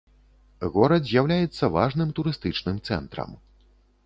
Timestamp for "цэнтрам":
2.89-3.39